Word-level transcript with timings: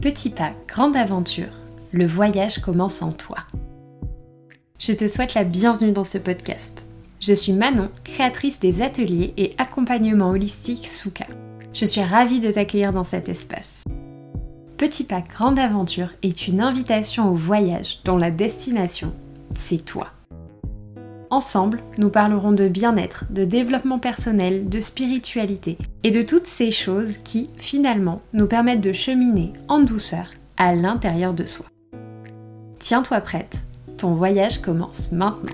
Petit 0.00 0.30
pas, 0.30 0.52
grande 0.66 0.96
aventure, 0.96 1.50
le 1.92 2.06
voyage 2.06 2.60
commence 2.60 3.02
en 3.02 3.12
toi. 3.12 3.36
Je 4.78 4.92
te 4.92 5.06
souhaite 5.06 5.34
la 5.34 5.44
bienvenue 5.44 5.92
dans 5.92 6.04
ce 6.04 6.16
podcast. 6.16 6.86
Je 7.20 7.34
suis 7.34 7.52
Manon, 7.52 7.90
créatrice 8.02 8.60
des 8.60 8.80
ateliers 8.80 9.34
et 9.36 9.52
accompagnement 9.58 10.30
holistique 10.30 10.88
Souka. 10.88 11.26
Je 11.74 11.84
suis 11.84 12.02
ravie 12.02 12.40
de 12.40 12.50
t'accueillir 12.50 12.94
dans 12.94 13.04
cet 13.04 13.28
espace. 13.28 13.84
Petit 14.78 15.04
pas, 15.04 15.20
grande 15.20 15.58
aventure 15.58 16.08
est 16.22 16.48
une 16.48 16.62
invitation 16.62 17.28
au 17.28 17.34
voyage 17.34 18.00
dont 18.06 18.16
la 18.16 18.30
destination, 18.30 19.12
c'est 19.58 19.84
toi. 19.84 20.08
Ensemble, 21.32 21.84
nous 21.96 22.10
parlerons 22.10 22.50
de 22.50 22.66
bien-être, 22.66 23.24
de 23.30 23.44
développement 23.44 24.00
personnel, 24.00 24.68
de 24.68 24.80
spiritualité 24.80 25.78
et 26.02 26.10
de 26.10 26.22
toutes 26.22 26.48
ces 26.48 26.72
choses 26.72 27.18
qui, 27.18 27.48
finalement, 27.56 28.20
nous 28.32 28.48
permettent 28.48 28.80
de 28.80 28.92
cheminer 28.92 29.52
en 29.68 29.78
douceur 29.78 30.32
à 30.56 30.74
l'intérieur 30.74 31.32
de 31.32 31.44
soi. 31.44 31.66
Tiens-toi 32.80 33.20
prête, 33.20 33.58
ton 33.96 34.14
voyage 34.14 34.60
commence 34.60 35.12
maintenant. 35.12 35.52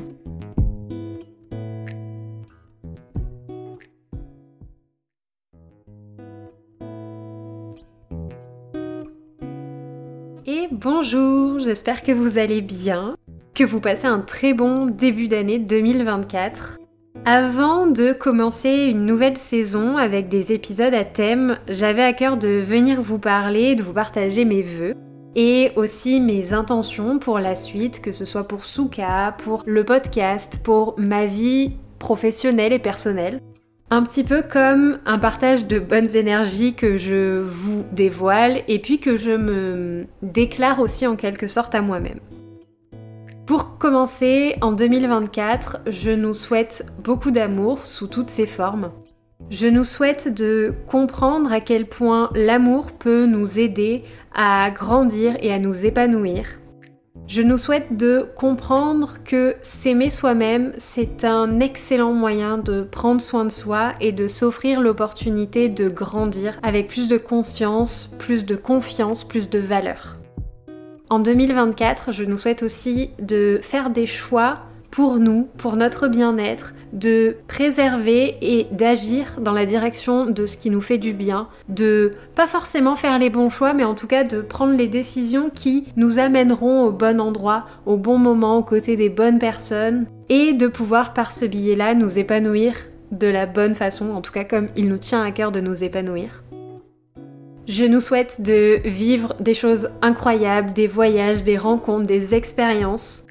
Et 10.46 10.68
bonjour, 10.70 11.58
j'espère 11.58 12.02
que 12.02 12.12
vous 12.12 12.38
allez 12.38 12.62
bien, 12.62 13.16
que 13.56 13.64
vous 13.64 13.80
passez 13.80 14.06
un 14.06 14.20
très 14.20 14.52
bon 14.52 14.84
début 14.84 15.28
d'année 15.28 15.58
2024. 15.58 16.76
Avant 17.24 17.86
de 17.86 18.12
commencer 18.12 18.88
une 18.90 19.06
nouvelle 19.06 19.38
saison 19.38 19.96
avec 19.96 20.28
des 20.28 20.52
épisodes 20.52 20.92
à 20.92 21.04
thème, 21.04 21.56
j'avais 21.66 22.02
à 22.02 22.12
cœur 22.12 22.36
de 22.36 22.48
venir 22.48 23.00
vous 23.00 23.18
parler, 23.18 23.74
de 23.74 23.82
vous 23.82 23.94
partager 23.94 24.44
mes 24.44 24.60
vœux 24.60 24.94
et 25.34 25.72
aussi 25.74 26.20
mes 26.20 26.52
intentions 26.52 27.18
pour 27.18 27.38
la 27.38 27.54
suite, 27.54 28.02
que 28.02 28.12
ce 28.12 28.26
soit 28.26 28.46
pour 28.46 28.66
Souka, 28.66 29.34
pour 29.38 29.62
le 29.64 29.84
podcast, 29.84 30.60
pour 30.62 30.94
ma 30.98 31.24
vie 31.24 31.76
professionnelle 31.98 32.74
et 32.74 32.78
personnelle. 32.78 33.40
Un 33.88 34.02
petit 34.02 34.24
peu 34.24 34.42
comme 34.42 34.98
un 35.06 35.18
partage 35.18 35.66
de 35.66 35.78
bonnes 35.78 36.14
énergies 36.14 36.74
que 36.74 36.98
je 36.98 37.40
vous 37.40 37.86
dévoile 37.92 38.60
et 38.68 38.80
puis 38.80 38.98
que 38.98 39.16
je 39.16 39.30
me 39.30 40.04
déclare 40.20 40.78
aussi 40.78 41.06
en 41.06 41.16
quelque 41.16 41.46
sorte 41.46 41.74
à 41.74 41.80
moi-même. 41.80 42.20
Pour 43.46 43.78
commencer, 43.78 44.56
en 44.60 44.72
2024, 44.72 45.78
je 45.86 46.10
nous 46.10 46.34
souhaite 46.34 46.84
beaucoup 47.04 47.30
d'amour 47.30 47.86
sous 47.86 48.08
toutes 48.08 48.28
ses 48.28 48.44
formes. 48.44 48.90
Je 49.50 49.68
nous 49.68 49.84
souhaite 49.84 50.34
de 50.34 50.74
comprendre 50.88 51.52
à 51.52 51.60
quel 51.60 51.86
point 51.86 52.30
l'amour 52.34 52.90
peut 52.90 53.24
nous 53.24 53.60
aider 53.60 54.02
à 54.34 54.68
grandir 54.70 55.36
et 55.40 55.52
à 55.52 55.60
nous 55.60 55.84
épanouir. 55.84 56.58
Je 57.28 57.40
nous 57.40 57.56
souhaite 57.56 57.96
de 57.96 58.28
comprendre 58.36 59.18
que 59.24 59.54
s'aimer 59.62 60.10
soi-même, 60.10 60.72
c'est 60.78 61.24
un 61.24 61.60
excellent 61.60 62.14
moyen 62.14 62.58
de 62.58 62.82
prendre 62.82 63.20
soin 63.20 63.44
de 63.44 63.52
soi 63.52 63.92
et 64.00 64.10
de 64.10 64.26
s'offrir 64.26 64.80
l'opportunité 64.80 65.68
de 65.68 65.88
grandir 65.88 66.58
avec 66.64 66.88
plus 66.88 67.06
de 67.06 67.16
conscience, 67.16 68.10
plus 68.18 68.44
de 68.44 68.56
confiance, 68.56 69.22
plus 69.22 69.50
de 69.50 69.60
valeur. 69.60 70.16
En 71.08 71.20
2024, 71.20 72.10
je 72.10 72.24
nous 72.24 72.36
souhaite 72.36 72.64
aussi 72.64 73.10
de 73.20 73.60
faire 73.62 73.90
des 73.90 74.06
choix 74.06 74.58
pour 74.90 75.18
nous, 75.20 75.46
pour 75.56 75.76
notre 75.76 76.08
bien-être, 76.08 76.74
de 76.92 77.36
préserver 77.46 78.36
et 78.40 78.66
d'agir 78.72 79.36
dans 79.40 79.52
la 79.52 79.66
direction 79.66 80.26
de 80.26 80.46
ce 80.46 80.56
qui 80.56 80.68
nous 80.68 80.80
fait 80.80 80.98
du 80.98 81.12
bien, 81.12 81.48
de 81.68 82.10
pas 82.34 82.48
forcément 82.48 82.96
faire 82.96 83.20
les 83.20 83.30
bons 83.30 83.50
choix, 83.50 83.72
mais 83.72 83.84
en 83.84 83.94
tout 83.94 84.08
cas 84.08 84.24
de 84.24 84.40
prendre 84.40 84.74
les 84.74 84.88
décisions 84.88 85.48
qui 85.48 85.84
nous 85.96 86.18
amèneront 86.18 86.84
au 86.84 86.90
bon 86.90 87.20
endroit, 87.20 87.66
au 87.84 87.96
bon 87.96 88.18
moment, 88.18 88.58
aux 88.58 88.64
côtés 88.64 88.96
des 88.96 89.10
bonnes 89.10 89.38
personnes, 89.38 90.06
et 90.28 90.54
de 90.54 90.66
pouvoir 90.66 91.12
par 91.12 91.30
ce 91.30 91.44
billet-là 91.44 91.94
nous 91.94 92.18
épanouir 92.18 92.74
de 93.12 93.28
la 93.28 93.46
bonne 93.46 93.76
façon, 93.76 94.10
en 94.10 94.22
tout 94.22 94.32
cas 94.32 94.44
comme 94.44 94.68
il 94.76 94.88
nous 94.88 94.98
tient 94.98 95.22
à 95.22 95.30
cœur 95.30 95.52
de 95.52 95.60
nous 95.60 95.84
épanouir. 95.84 96.42
Je 97.66 97.84
nous 97.84 98.00
souhaite 98.00 98.40
de 98.40 98.80
vivre 98.84 99.34
des 99.40 99.54
choses 99.54 99.90
incroyables, 100.02 100.72
des 100.72 100.86
voyages, 100.86 101.44
des 101.44 101.58
rencontres, 101.58 102.06
des 102.06 102.34
expériences 102.34 103.26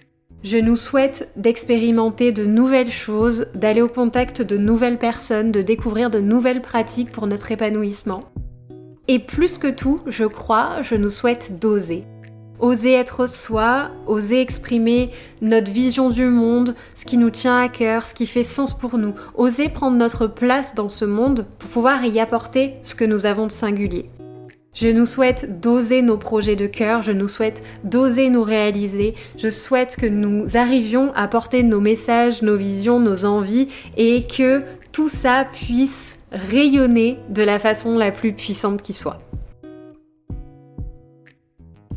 je 0.46 0.58
nous 0.58 0.78
souhaite 0.78 1.28
d'expérimenter 1.38 2.32
de 2.32 2.46
nouvelles 2.46 2.92
choses, 2.92 3.48
d'aller 3.56 3.82
au 3.82 3.88
contact 3.88 4.44
de 4.44 4.58
nouvelles 4.58 5.00
personnes, 5.00 5.52
de 5.52 5.64
découvrir 5.64 6.12
de 6.12 6.20
nouvelles 6.20 6.62
pratiques 6.62 7.12
pour 7.12 7.26
notre 7.26 7.52
épanouissement. 7.52 8.20
Et 9.08 9.18
plus 9.18 9.58
que 9.58 9.72
tout, 9.72 9.98
je 10.06 10.24
crois, 10.24 10.84
je 10.84 10.94
nous 10.94 11.10
souhaite 11.10 11.58
d'oser. 11.60 12.04
Oser 12.60 12.94
être 12.94 13.28
soi, 13.28 13.90
oser 14.06 14.40
exprimer 14.40 15.10
notre 15.42 15.72
vision 15.72 16.12
du 16.12 16.28
monde, 16.28 16.76
ce 16.94 17.06
qui 17.06 17.18
nous 17.18 17.32
tient 17.32 17.60
à 17.60 17.68
cœur, 17.68 18.06
ce 18.06 18.14
qui 18.14 18.28
fait 18.28 18.44
sens 18.44 18.78
pour 18.78 19.00
nous. 19.00 19.16
Oser 19.34 19.70
prendre 19.70 19.98
notre 19.98 20.28
place 20.28 20.76
dans 20.76 20.90
ce 20.90 21.06
monde 21.06 21.48
pour 21.58 21.70
pouvoir 21.72 22.06
y 22.06 22.20
apporter 22.20 22.76
ce 22.84 22.94
que 22.94 23.04
nous 23.04 23.26
avons 23.26 23.48
de 23.48 23.52
singulier. 23.52 24.06
Je 24.76 24.90
nous 24.90 25.06
souhaite 25.06 25.62
d'oser 25.62 26.02
nos 26.02 26.18
projets 26.18 26.58
de 26.58 26.68
cœur, 26.68 27.02
je 27.02 27.14
nous 27.14 27.30
souhaite 27.30 27.64
d'oser 27.86 28.30
nous 28.30 28.44
réaliser, 28.44 29.16
je 29.38 29.50
souhaite 29.50 29.96
que 29.96 30.06
nous 30.06 30.58
arrivions 30.58 31.14
à 31.16 31.30
porter 31.30 31.64
nos 31.64 31.80
messages, 31.80 32.42
nos 32.42 32.58
visions, 32.58 33.00
nos 33.00 33.24
envies 33.24 33.70
et 33.96 34.28
que 34.28 34.60
tout 34.92 35.08
ça 35.08 35.48
puisse 35.50 36.20
rayonner 36.34 37.18
de 37.30 37.42
la 37.42 37.58
façon 37.58 37.98
la 37.98 38.12
plus 38.12 38.34
puissante 38.34 38.82
qui 38.82 38.94
soit. 38.94 39.22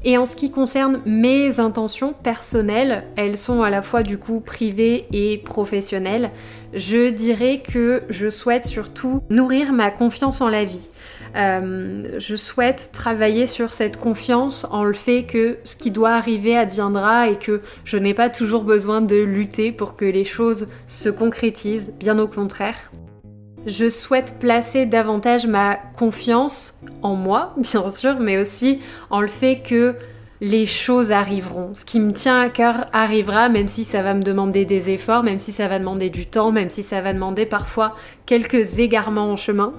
Et 0.05 0.17
en 0.17 0.27
ce 0.27 0.37
qui 0.37 0.51
concerne 0.51 1.03
mes 1.07 1.59
intentions 1.59 2.13
personnelles, 2.13 3.05
elles 3.17 3.37
sont 3.37 3.63
à 3.63 3.71
la 3.71 3.83
fois 3.83 4.03
du 4.03 4.17
coup 4.17 4.41
privées 4.41 5.07
et 5.13 5.39
professionnelles, 5.39 6.29
je 6.73 7.11
dirais 7.11 7.63
que 7.63 8.03
je 8.09 8.31
souhaite 8.31 8.65
surtout 8.65 9.23
nourrir 9.31 9.73
ma 9.73 9.91
confiance 9.91 10.41
en 10.41 10.49
la 10.49 10.65
vie. 10.65 10.91
Euh, 11.37 12.19
je 12.19 12.37
souhaite 12.37 12.91
travailler 12.93 13.47
sur 13.47 13.73
cette 13.73 13.99
confiance 13.99 14.67
en 14.71 14.85
le 14.85 14.95
fait 14.95 15.25
que 15.25 15.59
ce 15.65 15.77
qui 15.77 15.91
doit 15.91 16.13
arriver 16.13 16.57
adviendra 16.57 17.29
et 17.29 17.37
que 17.37 17.59
je 17.85 17.97
n'ai 17.97 18.15
pas 18.15 18.31
toujours 18.31 18.65
besoin 18.65 19.01
de 19.01 19.17
lutter 19.17 19.73
pour 19.73 19.95
que 19.95 20.05
les 20.05 20.25
choses 20.25 20.67
se 20.87 21.09
concrétisent, 21.09 21.91
bien 21.99 22.19
au 22.19 22.29
contraire. 22.29 22.91
Je 23.67 23.91
souhaite 23.91 24.39
placer 24.39 24.87
davantage 24.87 25.47
ma 25.47 25.77
confiance 25.77 26.79
en 27.03 27.15
moi, 27.15 27.55
bien 27.57 27.91
sûr, 27.91 28.19
mais 28.21 28.39
aussi 28.39 28.81
en 29.11 29.21
le 29.21 29.29
fait 29.29 29.63
que 29.63 29.95
les 30.41 30.67
choses 30.67 31.11
arriveront. 31.11 31.71
Ce 31.75 31.85
qui 31.85 31.99
me 31.99 32.13
tient 32.13 32.41
à 32.41 32.49
cœur 32.49 32.87
arrivera, 32.93 33.49
même 33.49 33.69
si 33.69 33.85
ça 33.85 34.03
va 34.03 34.15
me 34.15 34.23
demander 34.23 34.65
des 34.65 34.91
efforts, 34.91 35.25
même 35.25 35.39
si 35.39 35.53
ça 35.53 35.69
va 35.69 35.79
demander 35.79 36.11
du 36.11 36.27
temps, 36.27 36.53
même 36.53 36.71
si 36.71 36.83
ça 36.83 37.01
va 37.01 37.13
demander 37.13 37.45
parfois 37.45 37.97
quelques 38.25 38.79
égarements 38.79 39.33
en 39.33 39.37
chemin. 39.37 39.75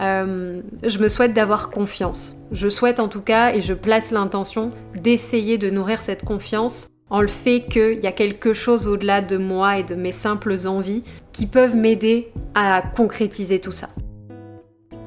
Euh, 0.00 0.60
je 0.84 0.98
me 0.98 1.08
souhaite 1.08 1.32
d'avoir 1.32 1.68
confiance. 1.68 2.36
Je 2.52 2.68
souhaite 2.68 3.00
en 3.00 3.08
tout 3.08 3.22
cas, 3.22 3.54
et 3.54 3.60
je 3.60 3.74
place 3.74 4.12
l'intention, 4.12 4.70
d'essayer 4.94 5.58
de 5.58 5.68
nourrir 5.68 6.00
cette 6.00 6.24
confiance 6.24 6.86
en 7.10 7.20
le 7.20 7.28
fait 7.28 7.66
qu'il 7.68 8.00
y 8.02 8.06
a 8.06 8.12
quelque 8.12 8.52
chose 8.52 8.86
au-delà 8.86 9.20
de 9.20 9.36
moi 9.36 9.78
et 9.78 9.82
de 9.82 9.94
mes 9.94 10.12
simples 10.12 10.66
envies 10.66 11.02
qui 11.34 11.44
peuvent 11.44 11.76
m'aider 11.76 12.32
à 12.54 12.82
concrétiser 12.96 13.58
tout 13.58 13.72
ça. 13.72 13.88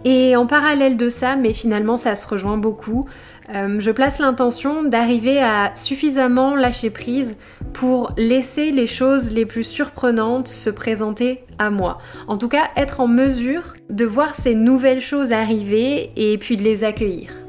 Et 0.06 0.36
en 0.36 0.46
parallèle 0.46 0.96
de 0.96 1.10
ça, 1.10 1.36
mais 1.36 1.54
finalement 1.54 1.98
ça 1.98 2.16
se 2.16 2.28
rejoint 2.28 2.58
beaucoup, 2.58 3.06
euh, 3.54 3.80
je 3.80 3.92
place 3.92 4.20
l'intention 4.20 4.84
d'arriver 4.84 5.42
à 5.42 5.72
suffisamment 5.76 6.56
lâcher 6.56 6.90
prise 6.90 7.38
pour 7.74 8.12
laisser 8.18 8.72
les 8.72 8.88
choses 8.88 9.32
les 9.32 9.46
plus 9.46 9.64
surprenantes 9.64 10.50
se 10.50 10.70
présenter 10.70 11.40
à 11.58 11.70
moi. 11.70 11.98
En 12.28 12.38
tout 12.38 12.50
cas, 12.50 12.70
être 12.76 13.00
en 13.00 13.08
mesure 13.08 13.74
de 13.90 14.06
voir 14.06 14.36
ces 14.36 14.54
nouvelles 14.54 15.02
choses 15.02 15.32
arriver 15.32 16.12
et 16.16 16.38
puis 16.38 16.58
de 16.58 16.64
les 16.64 16.84
accueillir. 16.84 17.47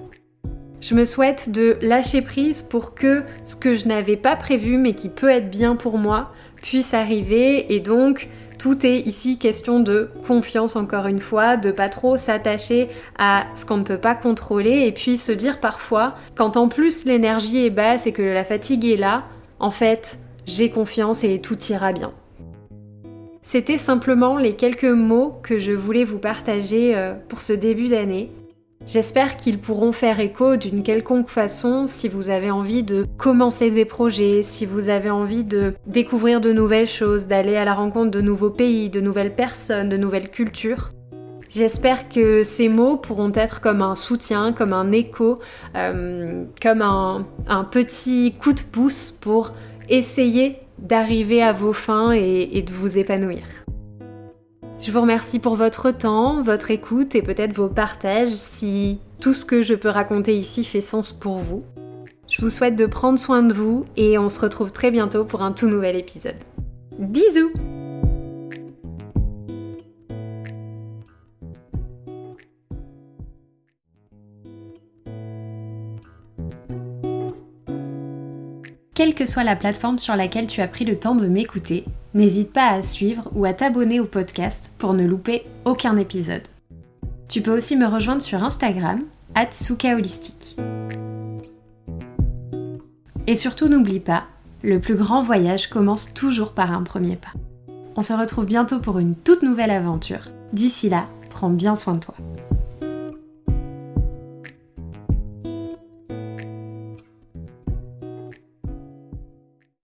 Je 0.80 0.94
me 0.94 1.04
souhaite 1.04 1.50
de 1.50 1.76
lâcher 1.80 2.22
prise 2.22 2.62
pour 2.62 2.94
que 2.94 3.22
ce 3.44 3.56
que 3.56 3.74
je 3.74 3.88
n'avais 3.88 4.16
pas 4.16 4.36
prévu 4.36 4.76
mais 4.76 4.92
qui 4.92 5.08
peut 5.08 5.30
être 5.30 5.50
bien 5.50 5.76
pour 5.76 5.98
moi 5.98 6.32
puisse 6.62 6.94
arriver 6.94 7.72
et 7.74 7.80
donc 7.80 8.28
tout 8.58 8.84
est 8.84 9.00
ici 9.00 9.38
question 9.38 9.78
de 9.80 10.10
confiance 10.26 10.74
encore 10.74 11.06
une 11.06 11.20
fois, 11.20 11.56
de 11.56 11.70
pas 11.70 11.88
trop 11.88 12.16
s'attacher 12.16 12.88
à 13.16 13.46
ce 13.54 13.64
qu'on 13.64 13.76
ne 13.76 13.84
peut 13.84 13.98
pas 13.98 14.16
contrôler 14.16 14.86
et 14.86 14.92
puis 14.92 15.16
se 15.16 15.30
dire 15.30 15.60
parfois, 15.60 16.16
quand 16.34 16.56
en 16.56 16.68
plus 16.68 17.04
l'énergie 17.04 17.64
est 17.64 17.70
basse 17.70 18.06
et 18.08 18.12
que 18.12 18.22
la 18.22 18.44
fatigue 18.44 18.84
est 18.84 18.96
là, 18.96 19.24
en 19.60 19.70
fait, 19.70 20.18
j'ai 20.44 20.70
confiance 20.70 21.22
et 21.22 21.40
tout 21.40 21.58
ira 21.70 21.92
bien. 21.92 22.12
C'était 23.42 23.78
simplement 23.78 24.36
les 24.38 24.54
quelques 24.54 24.84
mots 24.84 25.38
que 25.42 25.58
je 25.58 25.72
voulais 25.72 26.04
vous 26.04 26.18
partager 26.18 26.96
euh, 26.96 27.14
pour 27.28 27.42
ce 27.42 27.52
début 27.52 27.88
d'année. 27.88 28.30
J'espère 28.88 29.36
qu'ils 29.36 29.58
pourront 29.58 29.92
faire 29.92 30.18
écho 30.18 30.56
d'une 30.56 30.82
quelconque 30.82 31.28
façon 31.28 31.86
si 31.86 32.08
vous 32.08 32.30
avez 32.30 32.50
envie 32.50 32.82
de 32.82 33.06
commencer 33.18 33.70
des 33.70 33.84
projets, 33.84 34.42
si 34.42 34.64
vous 34.64 34.88
avez 34.88 35.10
envie 35.10 35.44
de 35.44 35.74
découvrir 35.86 36.40
de 36.40 36.54
nouvelles 36.54 36.86
choses, 36.86 37.26
d'aller 37.26 37.56
à 37.56 37.66
la 37.66 37.74
rencontre 37.74 38.10
de 38.10 38.22
nouveaux 38.22 38.48
pays, 38.48 38.88
de 38.88 39.02
nouvelles 39.02 39.34
personnes, 39.34 39.90
de 39.90 39.98
nouvelles 39.98 40.30
cultures. 40.30 40.88
J'espère 41.50 42.08
que 42.08 42.42
ces 42.44 42.70
mots 42.70 42.96
pourront 42.96 43.32
être 43.34 43.60
comme 43.60 43.82
un 43.82 43.94
soutien, 43.94 44.54
comme 44.54 44.72
un 44.72 44.90
écho, 44.90 45.34
euh, 45.76 46.44
comme 46.62 46.80
un, 46.80 47.26
petit 47.70 48.36
coup 48.40 48.54
de 48.54 48.62
pouce 48.62 49.14
pour 49.20 49.52
essayer 49.90 50.60
d'arriver 50.78 51.42
à 51.42 51.52
vos 51.52 51.74
fins 51.74 52.12
et 52.12 52.62
de 52.66 52.72
vous 52.72 52.96
épanouir. 52.96 53.42
Je 54.80 54.92
vous 54.92 55.00
remercie 55.00 55.40
pour 55.40 55.56
votre 55.56 55.90
temps, 55.90 56.40
votre 56.40 56.70
écoute 56.70 57.16
et 57.16 57.22
peut-être 57.22 57.52
vos 57.52 57.68
partages 57.68 58.30
si 58.30 59.00
tout 59.20 59.34
ce 59.34 59.44
que 59.44 59.64
je 59.64 59.74
peux 59.74 59.88
raconter 59.88 60.36
ici 60.36 60.62
fait 60.62 60.80
sens 60.80 61.12
pour 61.12 61.38
vous. 61.38 61.58
Je 62.28 62.40
vous 62.40 62.48
souhaite 62.48 62.76
de 62.76 62.86
prendre 62.86 63.18
soin 63.18 63.42
de 63.42 63.52
vous 63.52 63.84
et 63.96 64.18
on 64.18 64.28
se 64.28 64.38
retrouve 64.38 64.70
très 64.70 64.92
bientôt 64.92 65.24
pour 65.24 65.42
un 65.42 65.50
tout 65.50 65.66
nouvel 65.68 65.96
épisode. 65.96 66.36
Bisous 66.96 67.52
Quelle 78.94 79.14
que 79.14 79.26
soit 79.26 79.44
la 79.44 79.56
plateforme 79.56 79.98
sur 79.98 80.14
laquelle 80.14 80.46
tu 80.46 80.60
as 80.60 80.68
pris 80.68 80.84
le 80.84 80.98
temps 80.98 81.14
de 81.16 81.26
m'écouter, 81.26 81.84
n'hésite 82.14 82.52
pas 82.52 82.68
à 82.68 82.82
suivre 82.82 83.30
ou 83.34 83.44
à 83.44 83.52
t'abonner 83.52 84.00
au 84.00 84.04
podcast 84.04 84.72
pour 84.78 84.94
ne 84.94 85.04
louper 85.06 85.44
aucun 85.64 85.96
épisode. 85.96 86.42
Tu 87.28 87.42
peux 87.42 87.56
aussi 87.56 87.76
me 87.76 87.86
rejoindre 87.86 88.22
sur 88.22 88.42
Instagram, 88.42 89.00
Holistique. 89.94 90.56
Et 93.26 93.36
surtout 93.36 93.68
n'oublie 93.68 94.00
pas, 94.00 94.24
le 94.62 94.80
plus 94.80 94.94
grand 94.94 95.22
voyage 95.22 95.68
commence 95.68 96.14
toujours 96.14 96.52
par 96.52 96.72
un 96.72 96.82
premier 96.82 97.16
pas. 97.16 97.32
On 97.96 98.02
se 98.02 98.12
retrouve 98.12 98.46
bientôt 98.46 98.78
pour 98.78 98.98
une 98.98 99.14
toute 99.14 99.42
nouvelle 99.42 99.70
aventure. 99.70 100.30
D'ici 100.52 100.88
là, 100.88 101.06
prends 101.30 101.50
bien 101.50 101.76
soin 101.76 101.94
de 101.94 102.00
toi. 102.00 102.14